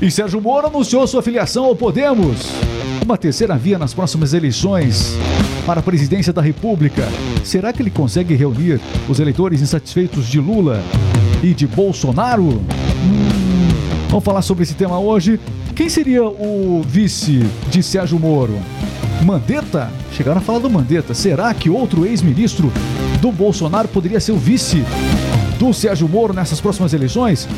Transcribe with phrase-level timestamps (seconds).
[0.00, 2.52] E Sérgio Moro anunciou sua filiação ao Podemos.
[3.02, 5.16] Uma terceira via nas próximas eleições
[5.64, 7.08] para a presidência da República.
[7.42, 8.78] Será que ele consegue reunir
[9.08, 10.82] os eleitores insatisfeitos de Lula
[11.42, 12.44] e de Bolsonaro?
[12.44, 13.68] Hum,
[14.10, 15.40] vamos falar sobre esse tema hoje.
[15.74, 17.40] Quem seria o vice
[17.70, 18.58] de Sérgio Moro?
[19.24, 19.90] Mandetta?
[20.12, 21.14] Chegaram a falar do Mandetta.
[21.14, 22.70] Será que outro ex-ministro
[23.22, 24.84] do Bolsonaro poderia ser o vice
[25.58, 27.48] do Sérgio Moro nessas próximas eleições?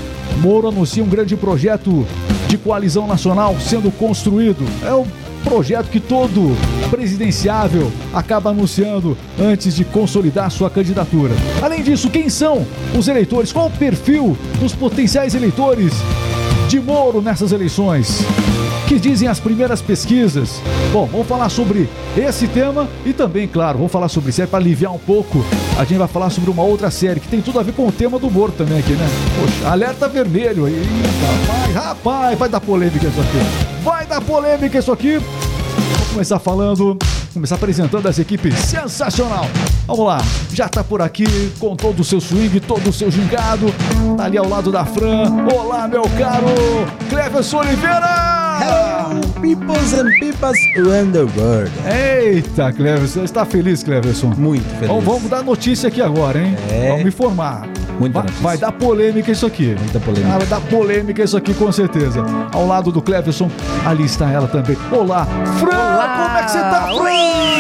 [0.40, 2.06] Moro anuncia um grande projeto
[2.48, 4.64] de coalizão nacional sendo construído.
[4.84, 5.06] É o
[5.44, 6.56] projeto que todo
[6.90, 11.34] presidenciável acaba anunciando antes de consolidar sua candidatura.
[11.62, 13.52] Além disso, quem são os eleitores?
[13.52, 15.92] Qual o perfil dos potenciais eleitores
[16.68, 18.24] de Moro nessas eleições?
[18.88, 20.62] Que dizem as primeiras pesquisas.
[20.90, 24.90] Bom, vamos falar sobre esse tema e também, claro, vamos falar sobre série para aliviar
[24.94, 25.44] um pouco.
[25.78, 27.92] A gente vai falar sobre uma outra série que tem tudo a ver com o
[27.92, 29.06] tema do Moro também aqui, né?
[29.38, 30.82] Poxa, alerta vermelho aí.
[31.44, 33.84] Rapaz, rapaz, vai dar polêmica isso aqui.
[33.84, 35.18] Vai dar polêmica isso aqui.
[35.18, 36.96] Vamos começar falando
[37.38, 39.46] começar apresentando essa equipe sensacional.
[39.86, 40.18] Vamos lá,
[40.52, 41.24] já tá por aqui
[41.60, 43.72] com todo o seu swing, todo o seu gingado.
[44.16, 45.46] Tá ali ao lado da Fran.
[45.54, 46.46] Olá, meu caro
[47.08, 48.58] Cleverson Oliveira!
[48.60, 51.70] Hello, peoples and peoples around the world.
[51.86, 54.34] Eita, Cleverson, está feliz, Cleverson?
[54.36, 54.88] Muito feliz.
[54.88, 56.56] Vamos, vamos dar notícia aqui agora, hein?
[56.68, 56.90] É.
[56.90, 57.68] Vamos informar.
[57.98, 59.74] Muita vai, vai dar polêmica isso aqui.
[59.78, 60.34] Muita polêmica.
[60.34, 62.24] Ah, vai dar polêmica isso aqui, com certeza.
[62.52, 63.50] Ao lado do Cleverson,
[63.84, 64.76] ali está ela também.
[64.92, 65.26] Olá,
[65.58, 65.70] Fran!
[65.70, 67.02] Como é que você tá, Fran?
[67.02, 67.58] Oi!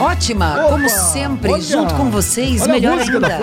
[0.00, 1.60] Ótima, Opa, como sempre, olha.
[1.62, 3.40] junto com vocês, melhor ainda.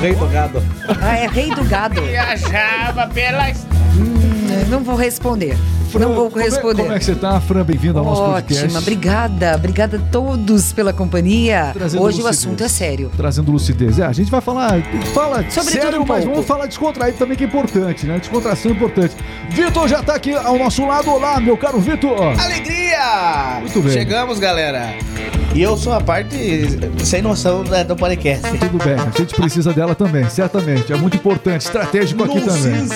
[0.00, 0.62] Rei do gado.
[1.02, 2.00] Ah, é rei do gado.
[2.00, 3.48] Viajava pela
[3.94, 4.31] Hum,
[4.68, 5.56] não vou responder.
[5.90, 6.82] Fran, não vou como é- responder.
[6.82, 7.62] Como é que você tá, Fran?
[7.64, 8.64] Bem-vindo ao nosso podcast.
[8.64, 9.54] Ótima, obrigada.
[9.56, 11.70] Obrigada a todos pela companhia.
[11.74, 12.38] Trazendo Hoje o lucidez.
[12.38, 13.10] assunto é sério.
[13.16, 13.98] Trazendo lucidez.
[13.98, 14.80] É, a gente vai falar,
[15.12, 16.30] fala Sobre sério, um mas pouco.
[16.36, 18.18] vamos falar descontraído também, que é importante, né?
[18.18, 19.14] Descontração é importante.
[19.50, 21.10] Vitor já tá aqui ao nosso lado.
[21.10, 22.18] Olá, meu caro Vitor.
[22.40, 23.58] alegria!
[23.60, 23.92] Muito bem.
[23.92, 24.94] Chegamos, galera.
[25.54, 26.34] E eu sou a parte
[27.04, 28.42] sem noção da- do podcast.
[28.58, 30.90] Tudo bem, a gente precisa dela também, certamente.
[30.90, 32.72] É muito importante, estratégico aqui também.
[32.72, 32.90] Bom, meus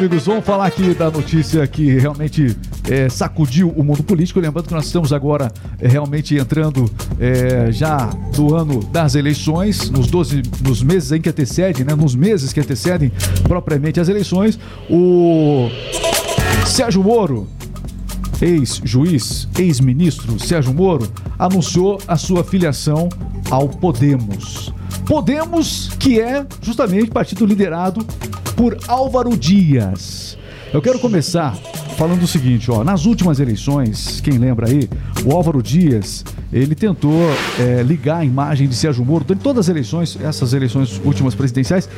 [0.00, 2.56] amigos, vamos falar aqui da notícia que realmente
[2.88, 4.40] é, sacudiu o mundo político.
[4.40, 10.06] Lembrando que nós estamos agora é, realmente entrando é, já do ano das eleições, nos
[10.06, 11.94] 12, nos meses em que antecedem, né?
[11.94, 13.12] Nos meses que antecedem
[13.42, 14.58] propriamente as eleições.
[14.88, 15.68] O
[16.64, 17.46] Sérgio Moro,
[18.40, 23.10] ex-juiz, ex-ministro Sérgio Moro, anunciou a sua filiação
[23.50, 24.72] ao Podemos.
[25.04, 28.06] Podemos, que é justamente partido liderado
[28.56, 30.38] por Álvaro Dias.
[30.72, 31.56] Eu quero começar
[31.96, 34.88] falando o seguinte, ó, nas últimas eleições, quem lembra aí,
[35.24, 37.20] o Álvaro Dias, ele tentou
[37.58, 41.88] é, ligar a imagem de Sérgio Moro durante todas as eleições, essas eleições últimas presidenciais,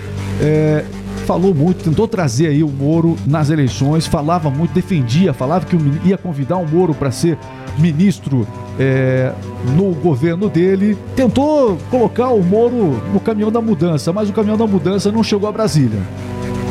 [0.40, 0.84] é,
[1.26, 6.18] falou muito, tentou trazer aí o Moro nas eleições, falava muito, defendia, falava que ia
[6.18, 7.38] convidar o Moro para ser
[7.78, 8.46] ministro
[8.78, 9.32] é,
[9.76, 14.66] no governo dele, tentou colocar o Moro no caminhão da mudança, mas o caminhão da
[14.66, 16.00] mudança não chegou a Brasília.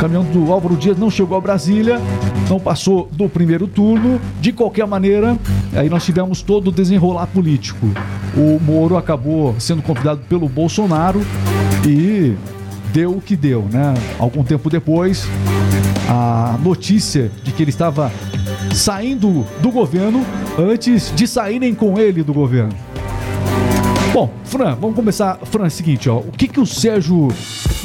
[0.01, 2.01] Caminhão do Álvaro Dias não chegou a Brasília,
[2.49, 4.19] não passou do primeiro turno.
[4.39, 5.37] De qualquer maneira,
[5.75, 7.85] aí nós tivemos todo o desenrolar político.
[8.35, 11.21] O Moro acabou sendo convidado pelo Bolsonaro
[11.87, 12.35] e
[12.91, 13.93] deu o que deu, né?
[14.17, 15.27] Algum tempo depois,
[16.09, 18.11] a notícia de que ele estava
[18.73, 20.25] saindo do governo
[20.57, 22.73] antes de saírem com ele do governo.
[24.11, 25.37] Bom, Fran, vamos começar.
[25.43, 26.17] Fran, é o seguinte, ó.
[26.17, 27.27] O que que o Sérgio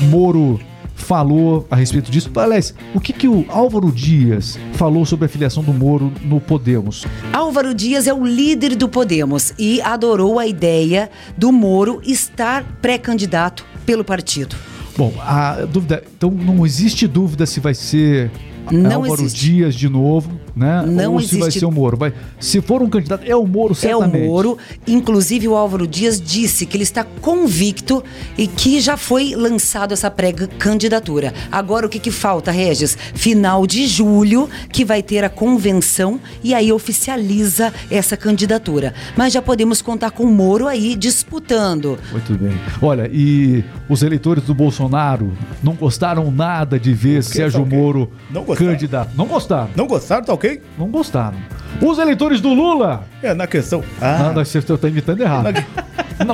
[0.09, 0.59] Moro
[0.97, 2.31] falou a respeito disso?
[2.35, 7.05] Aliás, o que que o Álvaro Dias falou sobre a filiação do Moro no Podemos?
[7.33, 13.65] Álvaro Dias é o líder do Podemos e adorou a ideia do Moro estar pré-candidato
[13.85, 14.57] pelo partido.
[14.97, 16.03] Bom, a dúvida.
[16.17, 18.31] Então não existe dúvida se vai ser
[18.73, 19.51] Não Álvaro existe.
[19.51, 20.83] Dias de novo, né?
[20.87, 21.61] Não Ou se vai existe.
[21.61, 21.97] ser o Moro.
[21.99, 24.25] Vai, se for um candidato, é o Moro, É certamente.
[24.25, 24.57] o Moro.
[24.87, 28.03] Inclusive, o Álvaro Dias disse que ele está convicto
[28.39, 31.35] e que já foi lançado essa pré-candidatura.
[31.53, 32.97] Agora, o que, que falta, Regis?
[33.15, 38.95] Final de julho, que vai ter a convenção e aí oficializa essa candidatura.
[39.17, 41.99] Mas já podemos contar com o Moro aí disputando.
[42.11, 42.53] Muito bem.
[42.81, 45.33] Olha, e os eleitores do Bolsonaro
[45.63, 47.67] não gostaram nada de ver Sérgio.
[47.67, 48.71] Moro Não gostaram?
[48.73, 49.11] candidato.
[49.17, 49.69] Não gostaram.
[49.77, 50.46] Não gostaram, tá ok?
[50.79, 51.37] Não gostaram.
[51.83, 53.05] Os eleitores do Lula.
[53.23, 53.83] É, na questão.
[54.01, 55.45] Ah, Ah, não, você está imitando errado.
[55.45, 55.65] na,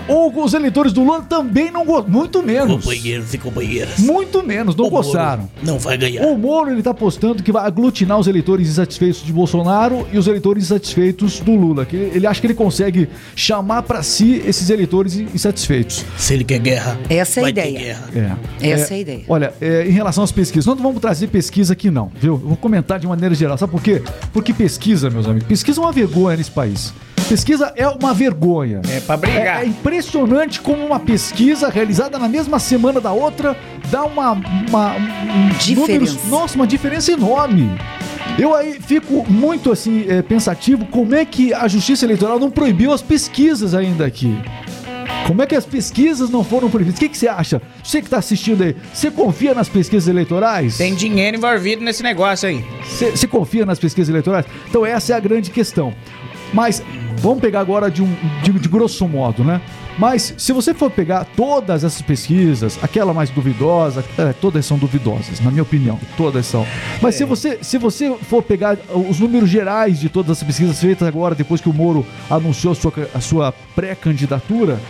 [0.08, 2.12] ou os eleitores do Lula também não gostaram.
[2.12, 2.84] Muito menos.
[2.84, 3.98] Companheiros e companheiras.
[3.98, 5.48] Muito menos, não O Moro gostaram.
[5.62, 6.26] Não vai ganhar.
[6.26, 10.26] O Moro ele tá apostando que vai aglutinar os eleitores insatisfeitos de Bolsonaro e os
[10.26, 11.84] eleitores insatisfeitos do Lula.
[11.84, 16.04] Que ele acha que ele consegue chamar pra si esses eleitores insatisfeitos.
[16.16, 17.98] Se ele quer guerra, Essa é a ideia.
[18.60, 18.70] É.
[18.70, 19.24] Essa é a ideia.
[19.28, 22.34] Olha, é, em relação às pesquisas, nós não vamos trazer pesquisa aqui não, viu?
[22.34, 23.58] Eu vou comentar de maneira geral.
[23.58, 24.02] Sabe por quê?
[24.32, 26.92] Porque pesquisa, meus amigos, pesquisa é uma vergonha nesse país.
[27.32, 28.82] Pesquisa é uma vergonha.
[28.94, 29.60] É pra brigar.
[29.60, 33.56] É, é impressionante como uma pesquisa realizada na mesma semana da outra
[33.90, 35.80] dá uma, uma um- Diferença.
[36.12, 37.70] números- nossa, uma diferença enorme.
[38.38, 42.92] Eu aí fico muito assim é, pensativo como é que a Justiça Eleitoral não proibiu
[42.92, 44.36] as pesquisas ainda aqui.
[45.26, 46.98] Como é que as pesquisas não foram proibidas?
[46.98, 47.62] O que, que você acha?
[47.82, 50.76] Você que está assistindo aí, você confia nas pesquisas eleitorais?
[50.76, 52.62] Tem dinheiro envolvido nesse negócio aí.
[52.84, 54.44] Você você confia nas pesquisas eleitorais?
[54.68, 55.94] Então essa é a grande questão.
[56.52, 56.82] Mas
[57.22, 59.60] vamos pegar agora de, um, de, de grosso modo, né?
[59.98, 65.40] Mas se você for pegar todas essas pesquisas, aquela mais duvidosa, é, todas são duvidosas,
[65.40, 66.66] na minha opinião, todas são.
[67.00, 68.76] Mas se você se você for pegar
[69.08, 72.74] os números gerais de todas as pesquisas feitas agora, depois que o Moro anunciou a
[72.74, 74.80] sua, a sua pré-candidatura,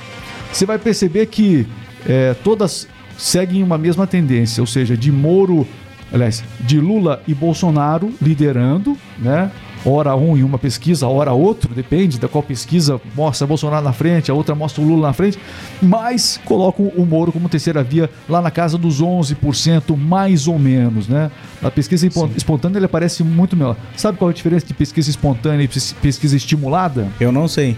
[0.53, 1.67] você vai perceber que
[2.07, 2.89] é, todas
[3.19, 5.67] seguem uma mesma tendência, ou seja, de Moro,
[6.13, 9.51] aliás, de Lula e Bolsonaro liderando, né?
[9.85, 14.31] Hora um em uma pesquisa, hora outro, depende da qual pesquisa mostra Bolsonaro na frente,
[14.31, 15.37] a outra mostra o Lula na frente,
[15.83, 21.09] mas colocam o Moro como terceira via lá na casa dos 11%, mais ou menos,
[21.09, 21.33] né?
[21.61, 23.77] A pesquisa espo- espontânea ele aparece muito melhor.
[23.97, 27.09] Sabe qual é a diferença de pesquisa espontânea e pes- pesquisa estimulada?
[27.21, 27.77] Eu não sei.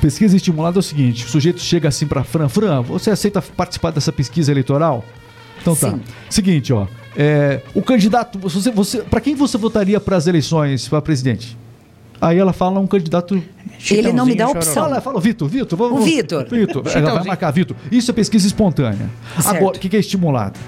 [0.00, 3.92] Pesquisa estimulada é o seguinte: o sujeito chega assim pra Fran, Fran, você aceita participar
[3.92, 5.04] dessa pesquisa eleitoral?
[5.60, 5.90] Então tá.
[5.90, 6.00] Sim.
[6.28, 6.86] Seguinte, ó.
[7.16, 11.56] É, o candidato, você, você, para quem você votaria para as eleições para presidente?
[12.20, 13.42] Aí ela fala um candidato.
[13.90, 14.84] Ele não me dá opção.
[14.84, 16.00] Fala, fala, Vitor, Vitor, vamos.
[16.00, 16.46] O Vitor.
[16.48, 17.76] Vitor, ela vai marcar Vitor.
[17.92, 19.10] Isso é pesquisa espontânea.
[19.40, 19.56] Certo.
[19.56, 20.58] Agora, o que que é estimulado?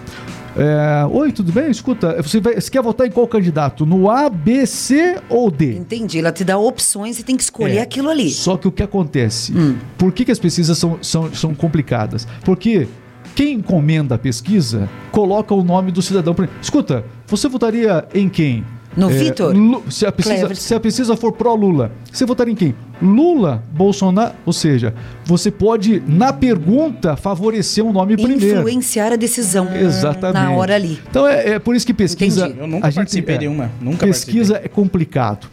[0.56, 1.70] É, Oi, tudo bem?
[1.70, 3.86] Escuta, você, vai- você quer votar em qual candidato?
[3.86, 5.76] No A, B, C ou D?
[5.76, 6.18] Entendi.
[6.18, 7.80] Ela te dá opções e tem que escolher É.
[7.80, 8.28] aquilo ali.
[8.30, 9.56] Só que o que acontece?
[9.56, 9.76] Hum.
[9.96, 12.26] Por que, que as pesquisas são, são, são complicadas?
[12.44, 12.88] Porque
[13.38, 16.34] quem encomenda a pesquisa coloca o nome do cidadão.
[16.60, 18.64] Escuta, você votaria em quem?
[18.96, 19.54] No Vitor?
[19.56, 20.60] Lu- Se a, pesquisa, Cleverson.
[20.60, 22.74] se a pesquisa for pró-Lula, você votaria em quem?
[23.00, 24.34] Lula, Bolsonaro?
[24.44, 28.58] Ou seja, você pode, na pergunta, favorecer um nome primeiro.
[28.58, 30.34] Influenciar a decisão Exatamente.
[30.44, 30.98] na hora ali.
[31.10, 32.46] Então é, é por isso que pesquisa.
[32.46, 32.60] Entendi.
[32.60, 35.46] Eu nunca a gente- participei é, de uma, nunca Pesquisa é complicado.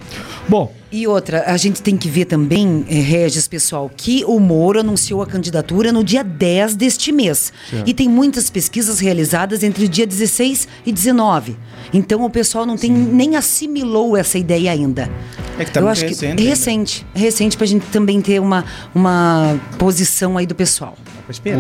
[0.47, 4.79] Bom, E outra, a gente tem que ver também, eh, Regis, pessoal, que o Moro
[4.79, 7.51] anunciou a candidatura no dia 10 deste mês.
[7.85, 11.57] E tem muitas pesquisas realizadas entre o dia 16 e 19.
[11.93, 15.09] Então o pessoal não tem nem assimilou essa ideia ainda.
[15.59, 16.41] É que tá Eu muito acho recente que ainda.
[16.43, 20.95] recente, recente pra gente também ter uma, uma posição aí do pessoal.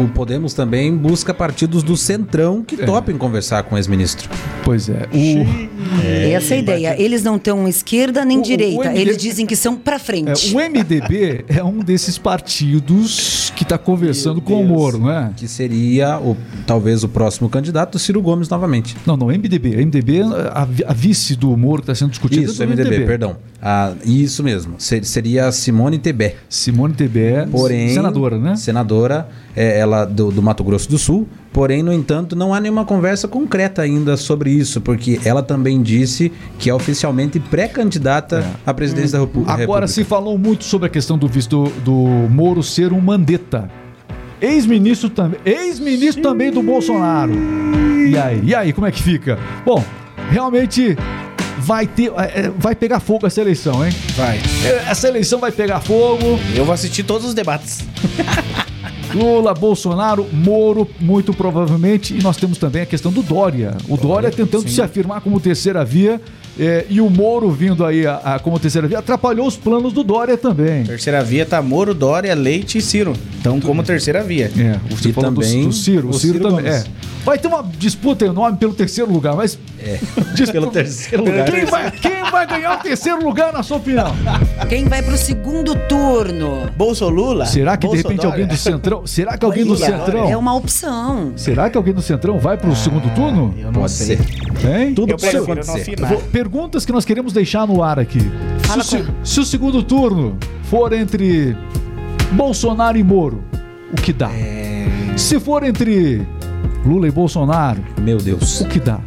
[0.01, 4.29] O Podemos também busca partidos do Centrão que topem conversar com o ex-ministro.
[4.63, 5.07] pois é.
[5.11, 6.05] O,
[6.35, 6.95] essa é a ideia.
[7.01, 8.85] Eles não estão esquerda nem O- o direita.
[8.85, 10.55] MD Eles dizem que são pra É, frente.
[10.55, 15.31] o MDB é um desses partidos que está conversando com o Moro, não é?
[15.35, 16.37] Que seria o,
[16.67, 18.95] talvez o próximo candidato, Ciro Gomes novamente.
[19.05, 19.83] Não, não, MDB.
[19.83, 20.21] MDB,
[20.53, 23.37] a, a vice do Moro que está sendo discutida Isso, é do MDB, perdão.
[23.61, 24.75] Ah, isso mesmo.
[24.77, 26.35] Se- Seria a Simone Tebet.
[26.47, 28.55] Simone Tebet, Porém, senadora, né?
[28.55, 31.27] Senadora, é, ela do, do Mato Grosso do Sul.
[31.51, 36.31] Porém, no entanto, não há nenhuma conversa concreta ainda sobre isso, porque ela também disse
[36.59, 39.63] que é oficialmente pré-candidata à presidência da Repu- República.
[39.63, 43.69] Agora se falou muito sobre a questão do visto do, do Moro ser um mandeta.
[44.41, 47.31] Ex-ministro também, ex-ministro também do Bolsonaro.
[48.07, 49.39] E aí, e aí, como é que fica?
[49.65, 49.83] Bom,
[50.29, 50.95] realmente
[51.59, 53.93] vai ter, é, é, vai pegar fogo essa eleição, hein?
[54.15, 54.39] Vai.
[54.63, 56.39] É, Essa eleição vai pegar fogo.
[56.55, 57.79] Eu vou assistir todos os debates.
[59.13, 62.13] Lula, Bolsonaro, Moro, muito provavelmente.
[62.13, 63.75] E nós temos também a questão do Dória.
[63.87, 66.19] O Dória tentando se afirmar como terceira via.
[66.59, 70.03] É, e o Moro vindo aí a- a- como terceira via atrapalhou os planos do
[70.03, 70.83] Dória também.
[70.83, 73.13] Terceira via tá Moro, Dória, Leite e Ciro.
[73.39, 74.45] Então, como terceira via.
[74.57, 76.09] É, você E falou do- também do, Ciro.
[76.09, 76.71] O Ciro, Ciro também.
[76.71, 76.83] É.
[77.23, 79.57] Vai ter uma disputa enorme pelo terceiro lugar, mas.
[79.83, 79.99] É.
[80.51, 81.45] Pelo terceiro lugar.
[81.51, 84.15] Quem vai, quem vai ganhar o terceiro lugar, na sua opinião?
[84.67, 86.69] Quem vai pro segundo turno?
[86.75, 87.45] Bolso Lula?
[87.45, 88.31] Será que de Bolso repente Dória?
[88.31, 89.05] alguém do Centrão.
[89.07, 90.29] Será que alguém do Centrão.
[90.29, 91.33] É uma opção.
[91.35, 93.53] Será que alguém do Centrão vai pro segundo turno?
[93.57, 94.17] Eu não Pode sei.
[94.17, 94.25] ser.
[94.63, 94.93] Hein?
[94.93, 95.95] Tudo Eu prefiro não acontecer.
[95.99, 98.19] Vou- Perguntas que nós queremos deixar no ar aqui.
[98.63, 101.55] Fala se, o, se- com- se o segundo turno for entre
[102.31, 103.43] Bolsonaro e Moro,
[103.91, 104.29] o que dá?
[104.31, 104.87] É.
[105.17, 106.25] Se for entre
[106.85, 108.61] Lula e Bolsonaro, Meu Deus.
[108.61, 108.99] o que dá?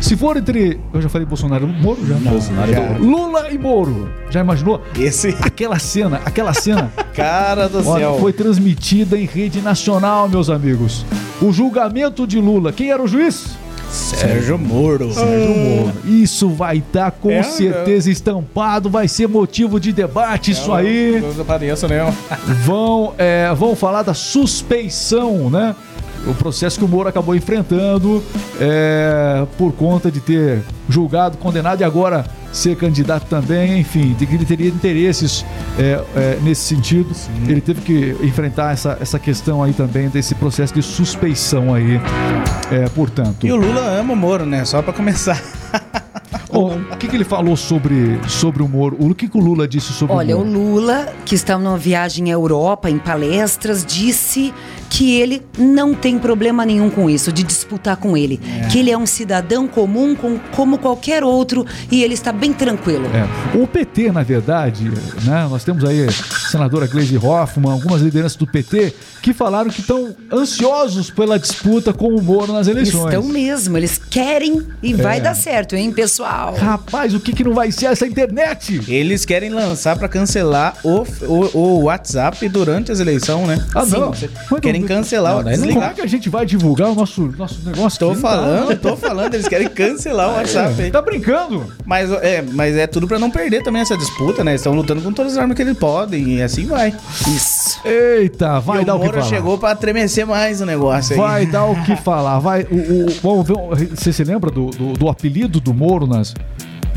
[0.00, 0.78] Se for entre.
[0.92, 1.98] Eu já falei Bolsonaro e Moro?
[2.06, 2.14] Já.
[2.16, 2.80] Bolsonaro e já.
[2.80, 3.04] Moro.
[3.04, 4.08] Lula e Moro.
[4.30, 4.82] Já imaginou?
[4.98, 6.92] Esse Aquela cena, aquela cena.
[7.14, 8.18] cara do Olha, céu.
[8.20, 11.04] foi transmitida em rede nacional, meus amigos.
[11.40, 12.72] O julgamento de Lula.
[12.72, 13.56] Quem era o juiz?
[13.96, 15.12] Sérgio Moro.
[15.12, 15.92] Sérgio Moro.
[16.04, 21.22] Isso vai estar com É, certeza estampado, vai ser motivo de debate isso aí.
[21.36, 22.12] Não pareço, né?
[22.64, 25.74] Vão, é, vão falar da suspeição, né?
[26.26, 28.22] O processo que o Moro acabou enfrentando
[28.60, 34.34] é, por conta de ter julgado, condenado e agora ser candidato também, enfim, de que
[34.34, 35.44] ele teria interesses
[35.78, 37.14] é, é, nesse sentido.
[37.46, 42.00] Ele teve que enfrentar essa, essa questão aí também desse processo de suspeição aí,
[42.70, 43.46] é, portanto.
[43.46, 44.64] E o Lula ama o Moro, né?
[44.64, 45.40] Só pra começar.
[46.48, 48.96] Ô, o que, que ele falou sobre, sobre o Moro?
[48.98, 50.58] O que, que o Lula disse sobre Olha, o o Moro?
[50.58, 54.54] Lula, que está numa viagem à Europa, em palestras, disse
[54.96, 58.40] que ele não tem problema nenhum com isso, de disputar com ele.
[58.72, 63.04] Que ele é um cidadão comum com- como qualquer outro e ele está bem tranquilo.
[63.08, 63.58] É.
[63.58, 64.84] O PT, na verdade,
[65.24, 66.10] né, nós temos aí a
[66.50, 72.08] senadora Gleisi Hoffmann, algumas lideranças do PT, que falaram que estão ansiosos pela disputa com
[72.14, 73.12] o Moro nas eleições.
[73.12, 74.96] Estão mesmo, eles querem e É.
[74.96, 76.54] vai dar certo, hein, pessoal?
[76.54, 78.80] Rapaz, o que, que não vai ser essa internet?
[78.88, 83.66] Eles querem lançar pra cancelar o, o, o WhatsApp durante as eleições, né?
[83.74, 83.90] Ah, Sim.
[83.98, 84.12] não.
[84.60, 85.90] Querem cancelar Não, o não Como desligar.
[85.90, 87.98] é que a gente vai divulgar o nosso, nosso negócio?
[87.98, 88.20] Tô aqui?
[88.20, 90.82] falando, Tá, tô falando, eles querem cancelar o WhatsApp.
[90.82, 90.90] hein?
[90.90, 91.72] tá brincando?
[91.84, 94.54] Mas é, mas é tudo pra não perder também essa disputa, né?
[94.54, 96.94] Estão lutando com todas as armas que eles podem e assim vai.
[97.26, 97.80] Isso.
[97.84, 99.28] Eita, vai e dar o o que Moro falar.
[99.30, 101.18] chegou pra tremecer mais o negócio aí.
[101.20, 102.38] Vai dar o que falar.
[102.38, 103.46] Vai, o, o- vamos
[103.78, 103.88] ver.
[103.94, 106.34] Você se lembra do, do, do apelido do Moro nas.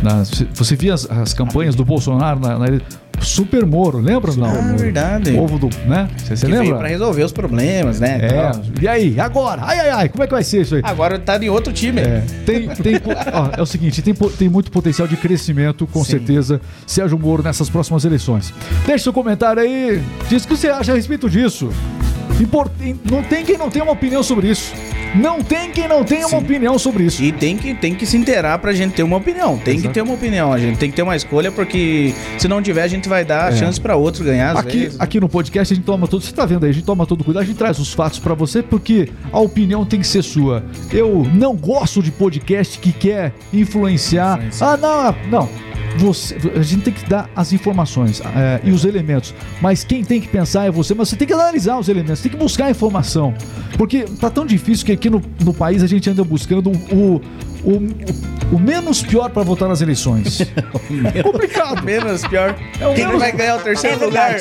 [0.02, 2.82] nas você via as, as campanhas do Bolsonaro na, na-
[3.22, 4.48] Super Moro, lembra ou não?
[4.48, 5.38] Ah, verdade.
[5.38, 5.70] Ovo do.
[5.86, 6.08] né?
[6.18, 6.80] Você que veio lembra?
[6.80, 8.20] pra resolver os problemas, né?
[8.22, 8.28] É.
[8.28, 8.62] Tal.
[8.82, 9.62] E aí, agora?
[9.64, 10.82] Ai, ai, ai, como é que vai ser isso aí?
[10.84, 12.02] Agora tá em outro time.
[12.02, 12.96] É, tem, tem,
[13.34, 16.12] ó, é o seguinte, tem, tem muito potencial de crescimento, com Sim.
[16.12, 18.54] certeza, Sérgio Moro nessas próximas eleições.
[18.86, 21.70] Deixe seu comentário aí, diz o que você acha a respeito disso.
[22.40, 22.72] Import-
[23.10, 24.74] não tem quem não tenha uma opinião sobre isso.
[25.16, 26.46] Não tem quem não tenha uma Sim.
[26.46, 27.24] opinião sobre isso.
[27.24, 29.58] E tem que, tem que se inteirar pra gente ter uma opinião.
[29.58, 29.88] Tem Exato.
[29.88, 30.54] que ter uma opinião.
[30.54, 33.52] A gente tem que ter uma escolha, porque se não tiver, a gente vai dar
[33.52, 33.56] É.
[33.56, 34.56] chance pra outros ganhar.
[34.56, 35.00] Aqui, vezes.
[35.02, 37.24] aqui no podcast a gente toma todo, você tá vendo aí, a gente toma todo
[37.24, 40.64] cuidado, a gente traz os fatos pra você porque a opinião tem que ser sua.
[40.92, 44.38] Eu não gosto de podcast que quer influenciar.
[44.38, 44.74] Influenciar.
[44.74, 45.50] Ah, não, não.
[45.98, 50.22] Você, a gente tem que dar as informações é, e os elementos, mas quem tem
[50.22, 50.94] que pensar é você.
[50.94, 53.34] Mas você tem que analisar os elementos, tem que buscar a informação,
[53.78, 57.22] porque tá tão difícil que aqui no, no país a gente anda buscando o, o,
[57.72, 60.42] o, o menos pior pra votar nas eleições.
[61.14, 61.84] é complicado.
[61.84, 62.56] Menos pior.
[62.80, 64.36] É o Quem menos- vai ganhar o terceiro É lugar?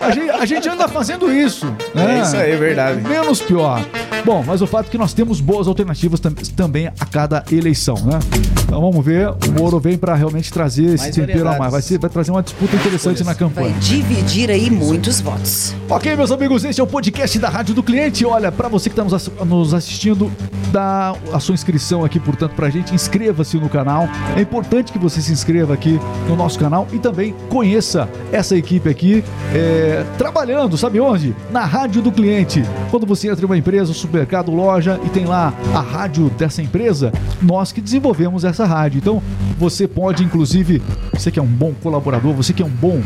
[0.00, 1.66] A gente, a gente anda fazendo isso.
[1.94, 2.18] né?
[2.18, 3.00] É isso aí, é verdade.
[3.00, 3.80] Menos pior.
[4.24, 7.94] Bom, mas o fato é que nós temos boas alternativas tam- também a cada eleição,
[8.04, 8.18] né?
[8.62, 9.28] Então vamos ver.
[9.28, 11.72] O Moro vem para realmente trazer esse Mais tempero a mais.
[11.72, 13.74] Vai, ser, vai trazer uma disputa interessante na Vai campanha.
[13.80, 15.74] dividir aí muitos votos.
[15.88, 18.24] Ok, meus amigos, esse é o podcast da Rádio do Cliente.
[18.24, 20.30] Olha, para você que está nos, nos assistindo,
[20.70, 22.94] dá a sua inscrição aqui, portanto, pra gente.
[22.94, 24.08] Inscreva-se no canal.
[24.36, 25.98] É importante que você se inscreva aqui
[26.28, 29.24] no nosso canal e também conheça essa equipe aqui
[29.54, 31.34] é, trabalhando, sabe onde?
[31.50, 32.62] Na Rádio do Cliente.
[32.90, 37.12] Quando você entra em uma empresa, supermercado, loja e tem lá a rádio dessa empresa,
[37.40, 38.98] nós que desenvolvemos essa rádio.
[38.98, 39.22] Então,
[39.56, 43.00] você pode, inclusive, você que é um bom colaborador, você que é um bom,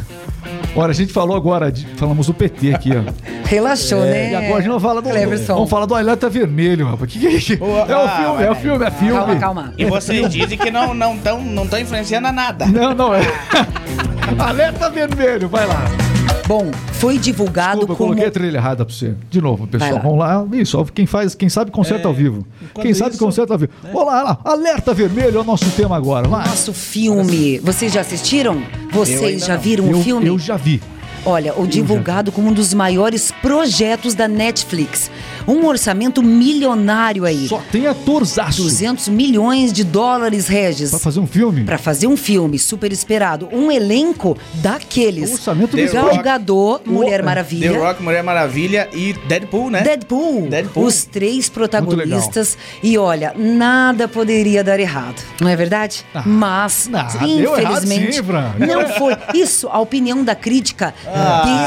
[0.75, 3.03] Olha, a gente falou agora, de- falamos do PT aqui, ó.
[3.47, 4.33] Relaxou, né?
[4.33, 5.11] E agora a gente vai falar do.
[5.11, 5.55] Cleverson.
[5.55, 7.13] Vamos falar do Alerta Vermelho, rapaz.
[7.13, 7.53] Que que é isso?
[7.61, 9.13] Ô, É o ah, filme, é o filme, é filme.
[9.13, 9.75] Calma, calma.
[9.77, 12.65] E vocês dizem que não estão não tão, não tão influenciando a nada.
[12.67, 13.21] Não, não é.
[14.39, 15.85] Alerta Vermelho, vai lá.
[16.47, 18.09] Bom, foi divulgado Desculpa, eu como...
[18.11, 19.15] coloquei a trilha errada pra você.
[19.31, 19.91] De novo, pessoal.
[19.91, 20.05] Vai lá.
[20.05, 20.61] Vamos lá.
[20.61, 22.47] Isso, quem faz, quem sabe conserta ao vivo.
[22.81, 23.73] Quem sabe isso, conserta ao vivo.
[23.83, 24.39] Vamos lá, lá.
[24.45, 26.29] Alerta Vermelho é o nosso tema agora.
[26.29, 26.47] Vai.
[26.47, 27.59] Nosso filme.
[27.61, 28.63] Vocês já assistiram?
[28.91, 30.27] Vocês já viram eu, o filme?
[30.27, 30.81] eu já vi.
[31.25, 35.11] Olha, o divulgado como um dos maiores projetos da Netflix.
[35.47, 37.49] Um orçamento milionário aí.
[37.49, 38.63] Só tem atorzaço.
[38.63, 40.91] 200 milhões de dólares, Regis.
[40.91, 41.65] Pra fazer um filme?
[41.65, 43.49] Pra fazer um filme super esperado.
[43.53, 45.31] Um elenco daqueles.
[45.31, 46.23] O orçamento The do Gal Rock.
[46.23, 47.79] Gadot, Mulher The Maravilha.
[47.79, 49.83] Rock, Mulher Maravilha e Deadpool, né?
[49.83, 50.85] Deadpool, Deadpool.
[50.85, 52.57] os três protagonistas.
[52.83, 56.05] E olha, nada poderia dar errado, não é verdade?
[56.25, 58.53] Mas, ah, deu errado infelizmente, sim, Fran.
[58.59, 59.17] não foi.
[59.35, 60.95] Isso, a opinião da crítica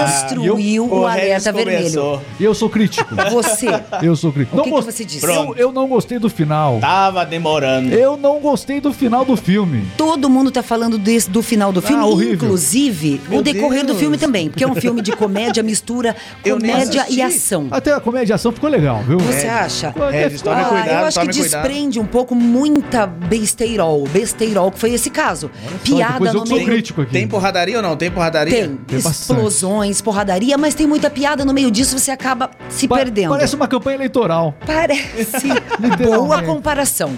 [0.06, 2.22] destruiu o, Regis alerta vermelho.
[2.40, 3.14] Eu sou crítico.
[3.32, 3.68] Você,
[4.02, 4.58] Eu sou crítico.
[4.58, 5.26] O que que gost- você disse?
[5.26, 6.80] Eu, eu não gostei do final.
[6.80, 7.94] Tava demorando.
[7.94, 9.86] Eu não gostei do final do filme.
[9.98, 13.88] todo mundo tá falando desse, do final do filme, Ah, inclusive Meu o decorrer do
[13.88, 14.00] Deus.
[14.00, 17.68] filme também, porque é um filme de comédia, mistura comédia e ação.
[17.72, 19.20] Até a comédia de ação ficou legal, viu?
[19.20, 19.94] Você acha?
[20.12, 21.62] Regis, tome Ah, cuidado, eu acho que tome cuidado.
[21.64, 24.04] desprende um pouco muita besteirol.
[24.08, 25.50] Besteirol, que foi esse caso.
[25.84, 26.68] Piada no que sou meio.
[26.70, 27.12] crítico aqui.
[27.12, 27.96] Tem porradaria ou não?
[27.96, 28.54] Tem porradaria?
[28.54, 29.35] Tem, Tem bastante.
[29.36, 33.30] Explosões, porradaria, mas tem muita piada no meio disso, você acaba se Pa- perdendo.
[33.32, 34.56] Parece uma campanha eleitoral.
[34.66, 35.48] Parece.
[36.04, 37.12] Boa comparação.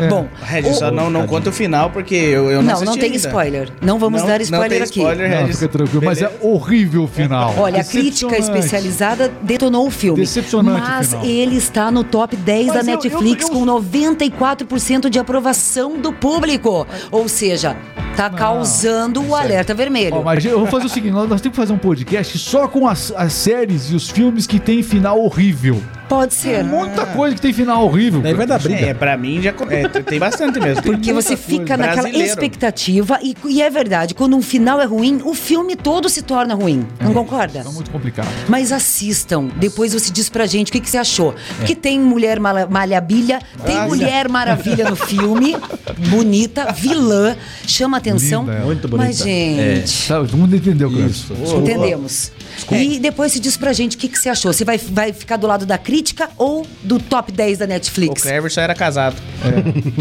[0.00, 0.08] É.
[0.08, 2.86] Bom, Regis, o- só não, não conta o final, porque eu, eu não não, assisti
[2.86, 3.16] não tem ainda.
[3.16, 3.72] spoiler.
[3.80, 5.00] Não vamos Não- dar não spoiler tem aqui.
[5.00, 5.56] spoiler, Não, Regis.
[5.58, 6.02] fica tranquilo.
[6.04, 7.54] Mas é horrível o final.
[7.58, 10.20] Olha, a crítica especializada detonou o filme.
[10.20, 11.24] Decepcionante o Mas final.
[11.24, 15.98] ele está no top 10 Mas da eu- Netflix eu- eu- com 94% de aprovação
[15.98, 16.86] do público.
[17.10, 17.76] Ou seja,
[18.16, 20.16] tá causando o alerta vermelho.
[20.16, 22.66] Ó, mas eu vou fazer o seguinte: nós nós temos que fazer um podcast só
[22.66, 25.82] com as, as séries e os filmes que tem final horrível.
[26.08, 26.62] Pode ser.
[26.64, 28.20] Muita coisa que tem final horrível.
[28.20, 28.86] Daí vai dar briga.
[28.86, 30.82] É, pra mim já é, tem bastante mesmo.
[30.82, 31.42] Tem Porque você coisa.
[31.42, 32.28] fica naquela Brasileiro.
[32.28, 36.54] expectativa e, e é verdade, quando um final é ruim, o filme todo se torna
[36.54, 36.86] ruim.
[37.00, 37.60] Não concorda?
[37.60, 38.28] É muito complicado.
[38.48, 41.34] Mas assistam, depois você diz pra gente o que, que você achou.
[41.56, 45.56] Porque tem Mulher Mala- Malhabilha, tem Ah, Mulher Maravilha no filme,
[46.08, 47.36] bonita, vilã,
[47.66, 48.42] chama atenção.
[48.44, 48.60] Linda.
[48.64, 49.08] Muito bonita.
[49.08, 51.24] Mas, gente, todo mundo entendeu, Cleves.
[51.58, 52.32] entendemos.
[52.70, 54.52] E depois você diz pra gente o que, que você achou.
[54.52, 55.95] Você vai, vai ficar do lado da crítica
[56.36, 58.22] ou do top 10 da O Netflix?
[58.22, 59.16] Clever só era casado.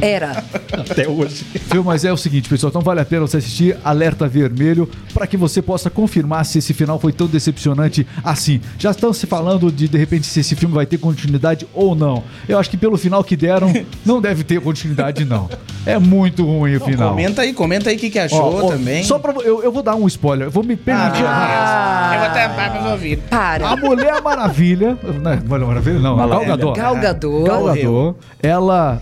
[0.02, 0.44] Era.
[0.72, 1.46] Até hoje.
[1.72, 5.28] Viu, mas é o seguinte, pessoal, então vale a pena você assistir Alerta Vermelho para
[5.28, 8.62] que você possa confirmar se esse final foi tão decepcionante assim.
[8.78, 12.24] Já estão se falando de de repente se esse filme vai ter continuidade ou não.
[12.48, 13.72] Eu acho que pelo final que deram,
[14.06, 15.50] não deve ter continuidade não.
[15.86, 17.12] É muito ruim o final.
[17.12, 19.04] Comenta aí, comenta aí o que, que Ó, achou ó, também.
[19.04, 20.48] Só para eu, eu vou dar um spoiler.
[20.48, 21.24] Eu vou me permitir.
[21.26, 23.26] Ah, eu vou tampar meus ouvidos.
[23.30, 23.70] Para.
[23.70, 25.42] A Mulher Maravilha, né?
[25.48, 26.80] Mulher Maravilha não, a Gal Gadot.
[26.80, 27.44] Gal Gadot.
[27.46, 29.02] Gal Gadot, ela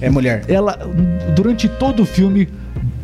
[0.00, 0.44] É mulher.
[0.48, 0.78] ela
[1.34, 2.48] durante todo o filme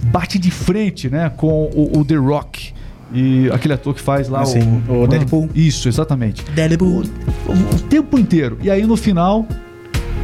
[0.05, 2.73] bate de frente, né, com o, o The Rock
[3.15, 5.49] e aquele ator que faz lá Sim, o o Deadpool.
[5.55, 6.43] Isso, exatamente.
[6.51, 7.05] Deadpool.
[7.47, 8.59] O, o tempo inteiro.
[8.63, 9.47] E aí no final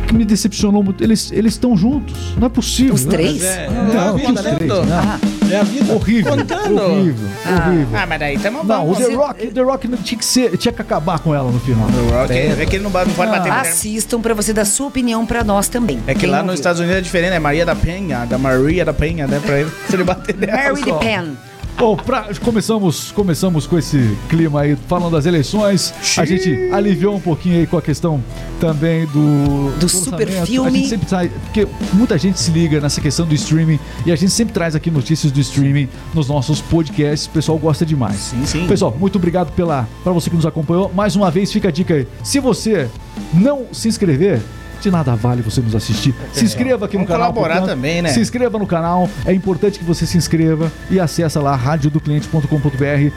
[0.08, 2.14] que me decepcionou muito, eles eles estão juntos.
[2.36, 2.94] Não é possível.
[2.94, 3.42] Os três?
[3.42, 4.68] Não, É, que os tá três.
[4.68, 4.84] Não.
[5.50, 5.92] É a vida.
[5.92, 6.36] Horrível.
[6.36, 6.82] Contando.
[6.82, 7.28] Horrível.
[7.46, 7.88] Horrível.
[7.98, 9.00] Ah, mas daí tamo Não, o bom.
[9.00, 11.60] The Rock, o The Rock não tinha que ser, tinha que acabar com ela no
[11.60, 11.88] final.
[11.88, 13.60] O Rock é que ele não não pode bater mulher.
[13.60, 16.00] Assistam pra você dar sua opinião pra nós também.
[16.06, 16.54] É que Quem lá não nos?
[16.56, 19.40] Estados Unidos é diferente, é Maria da Penha, da Maria da Penha, né?
[19.44, 20.52] Pra ele, se ele bater nela.
[20.52, 21.36] Mary the Pen.
[21.78, 25.94] Bom, pra- começamos, começamos com esse clima aí, falando das eleições.
[26.18, 28.20] A gente aliviou um pouquinho aí com a questão
[28.58, 29.70] também do...
[29.78, 30.72] Do super A filme.
[30.80, 34.32] gente sempre traz, porque muita gente se liga nessa questão do streaming e a gente
[34.32, 37.28] sempre traz aqui notícias do streaming nos nossos podcasts.
[37.28, 38.16] O pessoal gosta demais.
[38.16, 38.66] Sim, sim.
[38.66, 40.90] Pessoal, muito obrigado pela para você que nos acompanhou.
[40.92, 42.08] Mais uma vez, fica a dica aí.
[42.24, 42.88] Se você
[43.32, 44.40] não se inscrever,
[44.80, 46.14] de nada vale você nos assistir.
[46.32, 47.32] Se inscreva aqui no Vamos canal.
[47.32, 47.76] colaborar portanto.
[47.76, 48.10] também, né?
[48.10, 49.08] Se inscreva no canal.
[49.26, 53.12] É importante que você se inscreva e acessa lá radiodocliente.com.br.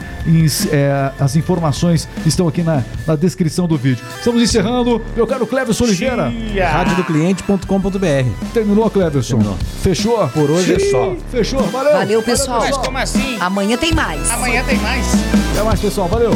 [0.70, 4.04] É, as informações estão aqui na, na descrição do vídeo.
[4.18, 5.00] Estamos encerrando.
[5.16, 6.32] Meu caro Cleverson Oliveira.
[6.72, 8.52] Radiodocliente.com.br.
[8.52, 9.36] Terminou, Cleverson?
[9.36, 9.58] Terminou.
[9.82, 10.28] Fechou?
[10.28, 11.16] Por hoje é só.
[11.30, 11.62] Fechou.
[11.64, 11.92] Valeu.
[11.92, 12.60] Valeu, pessoal.
[12.60, 13.36] Mas como assim?
[13.40, 14.30] Amanhã tem mais.
[14.30, 15.06] Amanhã tem mais.
[15.52, 16.08] Até mais, pessoal.
[16.08, 16.32] Valeu.